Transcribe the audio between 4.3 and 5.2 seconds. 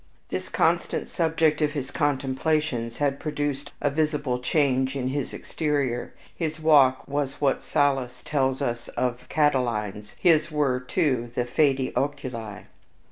change in